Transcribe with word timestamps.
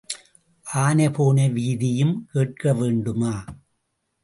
ஆனை 0.65 1.09
போன 1.09 1.47
வீதியையும் 1.47 2.15
கேட்க 2.31 2.73
வேண்டுமா? 2.73 3.45